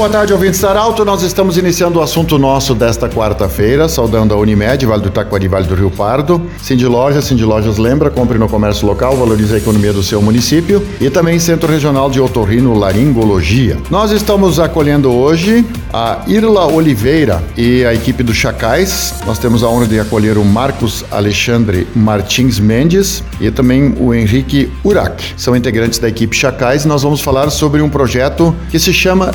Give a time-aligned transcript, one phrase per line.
[0.00, 1.04] Boa tarde, ouvintes da Arauto.
[1.04, 5.66] Nós estamos iniciando o assunto nosso desta quarta-feira, saudando a Unimed, Vale do Taquari, Vale
[5.66, 6.40] do Rio Pardo.
[6.62, 10.82] Cindy Lojas, Cindy Lojas lembra, compre no comércio local, valorize a economia do seu município.
[10.98, 13.76] E também Centro Regional de Otorrino Laringologia.
[13.90, 19.16] Nós estamos acolhendo hoje a Irla Oliveira e a equipe do Chacais.
[19.26, 24.72] Nós temos a honra de acolher o Marcos Alexandre Martins Mendes e também o Henrique
[24.82, 25.34] Urac.
[25.36, 29.30] São integrantes da equipe Chacais nós vamos falar sobre um projeto que se chama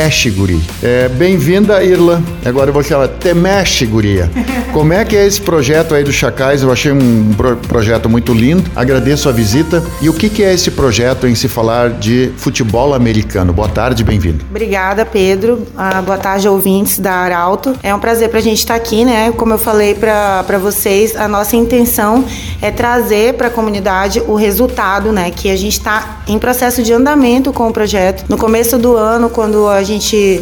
[0.00, 0.58] Temexe Guri.
[0.82, 2.22] É, Bem-vinda, Irla.
[2.42, 4.30] Agora eu vou chamar Temexe Guria.
[4.72, 6.62] Como é que é esse projeto aí do Chacais?
[6.62, 8.64] Eu achei um pro- projeto muito lindo.
[8.74, 9.82] Agradeço a visita.
[10.00, 13.52] E o que, que é esse projeto em se falar de futebol americano?
[13.52, 14.42] Boa tarde, bem-vindo.
[14.48, 15.66] Obrigada, Pedro.
[15.76, 17.74] Ah, boa tarde, ouvintes da Arauto.
[17.82, 19.30] É um prazer para a gente estar aqui, né?
[19.36, 22.24] Como eu falei para vocês, a nossa intenção
[22.62, 25.30] é trazer para a comunidade o resultado, né?
[25.30, 28.24] Que a gente está em processo de andamento com o projeto.
[28.30, 29.89] No começo do ano, quando a gente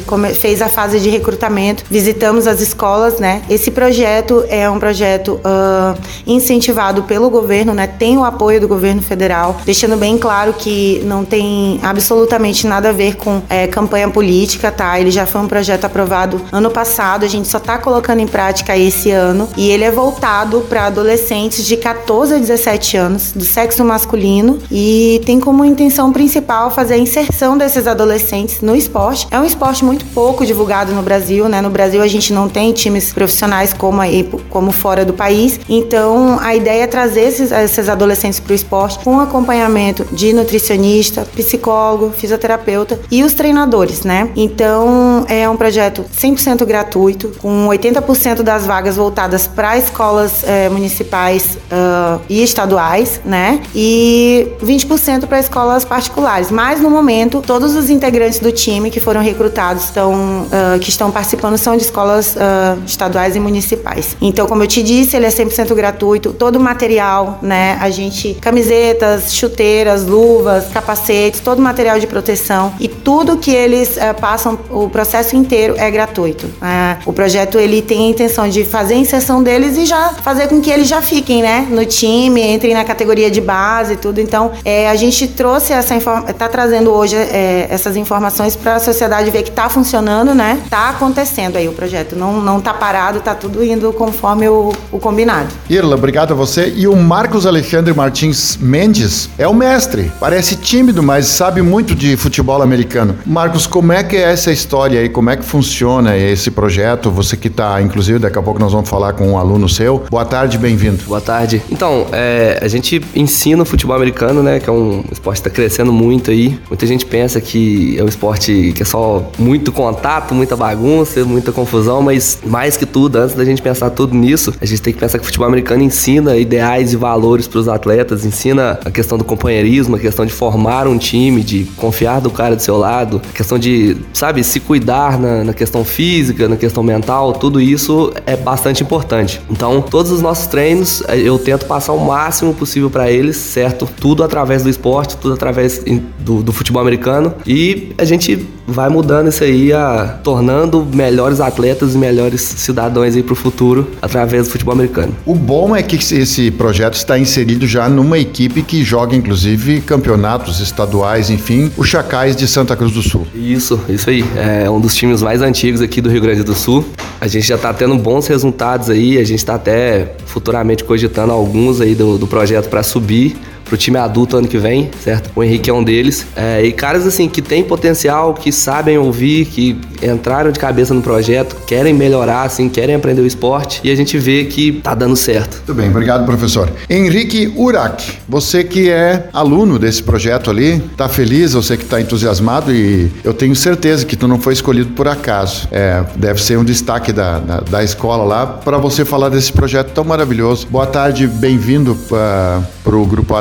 [0.06, 3.42] come- fez a fase de recrutamento, visitamos as escolas, né?
[3.48, 5.94] Esse projeto é um projeto ah,
[6.26, 7.86] incentivado pelo governo, né?
[7.86, 12.92] Tem o apoio do governo federal, deixando bem claro que não tem absolutamente nada a
[12.92, 14.98] ver com eh, campanha política, tá?
[15.00, 18.76] Ele já foi um projeto aprovado ano passado, a gente só tá colocando em prática
[18.76, 23.84] esse ano e ele é voltado para adolescentes de 14 a 17 anos, do sexo
[23.84, 29.26] masculino e tem como intenção principal fazer a inserção desses adolescentes no esporte.
[29.30, 31.60] É um esporte muito pouco divulgado no Brasil, né?
[31.60, 35.60] No Brasil a gente não tem times profissionais como aí, como fora do país.
[35.68, 41.26] Então a ideia é trazer esses, esses adolescentes para o esporte com acompanhamento de nutricionista,
[41.34, 44.30] psicólogo, fisioterapeuta e os treinadores, né?
[44.36, 51.58] Então é um projeto 100% gratuito, com 80% das vagas voltadas para escolas eh, municipais
[51.70, 53.60] ah, e estaduais, né?
[53.74, 56.50] E 20% para escolas particulares.
[56.50, 61.10] Mas no momento, todos os integrantes do time que foram recrutados estão, ah, que estão
[61.10, 64.16] participando são de escolas ah, estaduais e municipais.
[64.20, 66.32] Então, como eu te disse, ele é 100% gratuito.
[66.32, 67.78] Todo o material, né?
[67.80, 73.96] A gente camisetas, chuteiras, luvas, capacetes, todo o material de proteção e tudo que eles
[73.96, 76.46] eh, passam, o processo inteiro é gratuito.
[76.60, 80.48] Ah, o projeto ele tem a intenção de fazer a inserção deles e já fazer
[80.48, 84.20] com que eles já fiquem, né, no time, entrem na categoria de base e tudo.
[84.20, 88.80] Então, eh, a gente trouxe essa informação, tá trazendo hoje eh, essas informações para a
[88.80, 90.60] sociedade ver que tá funcionando, né?
[90.70, 94.98] Tá acontecendo aí o projeto, não não tá parado, tá tudo indo conforme o, o
[94.98, 95.48] combinado.
[95.68, 96.72] Irla, obrigado a você.
[96.76, 100.10] E o Marcos Alexandre Martins Mendes é o mestre.
[100.20, 103.16] Parece tímido, mas sabe muito de futebol americano.
[103.26, 105.08] Marcos, como é que é essa história aí?
[105.08, 107.10] Como é que funciona esse projeto?
[107.10, 110.04] Você que está, inclusive, daqui a pouco nós vamos falar com um aluno seu.
[110.10, 111.04] Boa tarde, bem-vindo.
[111.04, 111.62] Boa tarde.
[111.70, 114.60] Então, é, a gente ensina o futebol americano, né?
[114.60, 116.58] Que é um esporte que está crescendo muito aí.
[116.68, 118.97] Muita gente pensa que é um esporte que é só
[119.38, 124.14] muito contato, muita bagunça, muita confusão, mas mais que tudo, antes da gente pensar tudo
[124.14, 127.58] nisso, a gente tem que pensar que o futebol americano ensina ideais e valores para
[127.58, 132.20] os atletas, ensina a questão do companheirismo, a questão de formar um time, de confiar
[132.20, 136.48] do cara do seu lado, a questão de, sabe, se cuidar na, na questão física,
[136.48, 139.40] na questão mental, tudo isso é bastante importante.
[139.50, 143.88] Então, todos os nossos treinos eh, eu tento passar o máximo possível para eles, certo?
[144.00, 145.84] Tudo através do esporte, tudo através
[146.18, 151.94] do, do futebol americano e a gente vai mudando isso aí, a, tornando melhores atletas
[151.94, 155.14] e melhores cidadãos aí pro futuro através do futebol americano.
[155.24, 160.60] O bom é que esse projeto está inserido já numa equipe que joga, inclusive, campeonatos
[160.60, 163.26] estaduais, enfim, o Chacais de Santa Cruz do Sul.
[163.34, 164.24] Isso, isso aí.
[164.36, 166.84] É um dos times mais antigos aqui do Rio Grande do Sul.
[167.20, 171.80] A gente já tá tendo bons resultados aí, a gente tá até futuramente cogitando alguns
[171.80, 173.36] aí do, do projeto para subir
[173.68, 175.30] pro time adulto ano que vem, certo?
[175.36, 176.26] O Henrique é um deles.
[176.34, 181.02] É, e caras assim que têm potencial, que sabem ouvir, que entraram de cabeça no
[181.02, 185.16] projeto, querem melhorar, assim, querem aprender o esporte e a gente vê que tá dando
[185.16, 185.56] certo.
[185.56, 186.70] Muito bem, obrigado, professor.
[186.88, 192.72] Henrique Urac, você que é aluno desse projeto ali, tá feliz, você que está entusiasmado
[192.72, 195.68] e eu tenho certeza que tu não foi escolhido por acaso.
[195.70, 199.90] É, deve ser um destaque da, da, da escola lá para você falar desse projeto
[199.92, 200.66] tão maravilhoso.
[200.70, 203.34] Boa tarde, bem-vindo para o Grupo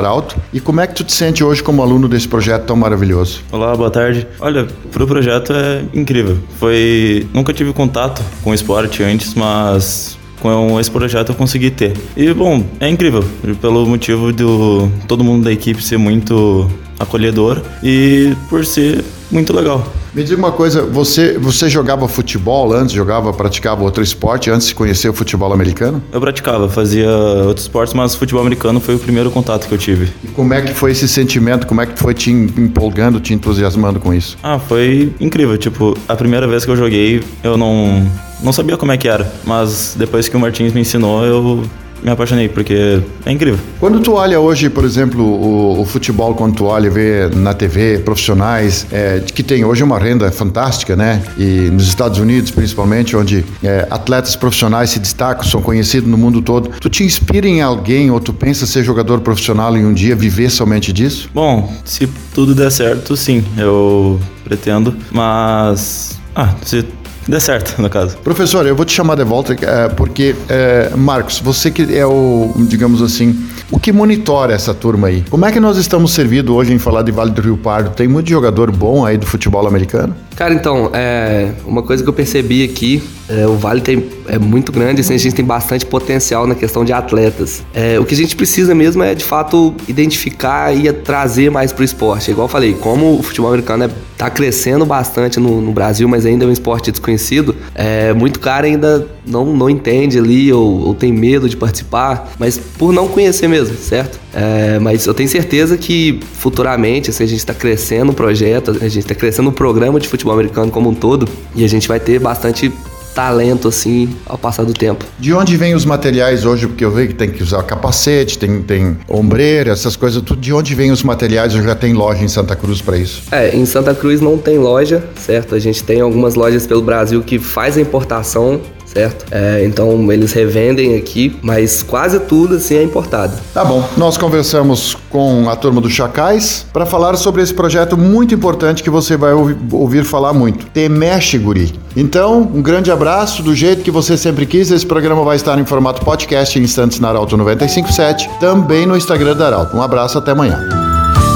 [0.52, 3.40] E como é que tu te sente hoje como aluno desse projeto tão maravilhoso?
[3.52, 4.26] Olá, boa tarde.
[4.40, 6.38] Olha, pro projeto é incrível.
[6.58, 11.94] Foi, nunca tive contato com esporte antes, mas com esse projeto eu consegui ter.
[12.16, 13.24] E bom, é incrível,
[13.60, 19.86] pelo motivo do todo mundo da equipe ser muito acolhedor e por ser muito legal.
[20.14, 24.74] Me diga uma coisa, você, você jogava futebol antes, jogava, praticava outro esporte antes de
[24.74, 26.02] conhecer o futebol americano?
[26.10, 30.12] Eu praticava, fazia outros esportes, mas futebol americano foi o primeiro contato que eu tive.
[30.24, 31.66] E como é que foi esse sentimento?
[31.66, 34.36] Como é que foi te empolgando, te entusiasmando com isso?
[34.42, 35.58] Ah, foi incrível.
[35.58, 38.06] Tipo, a primeira vez que eu joguei, eu não,
[38.42, 39.30] não sabia como é que era.
[39.44, 41.64] Mas depois que o Martins me ensinou, eu
[42.02, 43.58] me apaixonei, porque é incrível.
[43.80, 47.98] Quando tu olha hoje, por exemplo, o, o futebol, quando tu olha, vê na TV
[47.98, 51.22] profissionais, é, que tem hoje uma renda fantástica, né?
[51.36, 56.42] E nos Estados Unidos, principalmente, onde é, atletas profissionais se destacam, são conhecidos no mundo
[56.42, 56.70] todo.
[56.80, 60.50] Tu te inspira em alguém ou tu pensa ser jogador profissional e um dia viver
[60.50, 61.28] somente disso?
[61.34, 66.18] Bom, se tudo der certo, sim, eu pretendo, mas.
[66.34, 66.84] Ah, se
[67.28, 68.16] Dê certo, no caso.
[68.18, 72.54] Professor, eu vou te chamar de volta é, porque, é, Marcos, você que é o,
[72.66, 73.38] digamos assim,
[73.70, 75.22] o que monitora essa turma aí?
[75.28, 77.90] Como é que nós estamos servidos hoje em falar de Vale do Rio Pardo?
[77.90, 80.16] Tem muito jogador bom aí do futebol americano?
[80.38, 84.70] Cara, então, é, uma coisa que eu percebi aqui, é, o Vale tem, é muito
[84.70, 87.64] grande, assim, a gente tem bastante potencial na questão de atletas.
[87.74, 91.82] É, o que a gente precisa mesmo é, de fato, identificar e trazer mais pro
[91.82, 92.30] esporte.
[92.30, 96.24] Igual eu falei, como o futebol americano é, tá crescendo bastante no, no Brasil, mas
[96.24, 100.94] ainda é um esporte desconhecido, é, muito cara ainda não, não entende ali ou, ou
[100.94, 104.20] tem medo de participar, mas por não conhecer mesmo, certo?
[104.38, 108.88] É, mas eu tenho certeza que futuramente, assim, a gente está crescendo o projeto, a
[108.88, 111.98] gente está crescendo o programa de futebol americano como um todo e a gente vai
[111.98, 112.72] ter bastante
[113.12, 115.04] talento assim ao passar do tempo.
[115.18, 116.68] De onde vêm os materiais hoje?
[116.68, 120.40] Porque eu vejo que tem que usar capacete, tem, tem ombreira, essas coisas tudo.
[120.40, 121.52] De onde vêm os materiais?
[121.52, 123.24] Eu já tem loja em Santa Cruz para isso?
[123.32, 125.56] É, em Santa Cruz não tem loja, certo?
[125.56, 128.60] A gente tem algumas lojas pelo Brasil que faz a importação
[128.92, 129.26] certo?
[129.30, 133.34] É, então eles revendem aqui, mas quase tudo assim é importado.
[133.52, 133.86] Tá bom.
[133.96, 138.90] Nós conversamos com a turma do Chacais para falar sobre esse projeto muito importante que
[138.90, 140.66] você vai ouvir, falar muito.
[140.66, 141.72] Temexe, guri.
[141.96, 144.70] Então, um grande abraço do jeito que você sempre quis.
[144.70, 149.36] Esse programa vai estar em formato podcast em instantes na Arauto 957, também no Instagram
[149.36, 149.76] da Arauto.
[149.76, 150.60] Um abraço, até amanhã.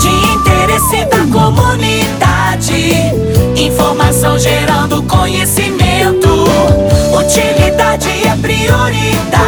[0.01, 2.73] De interesse da comunidade,
[3.57, 5.62] informação gerando conhecimento.
[8.63, 9.42] Prioridade.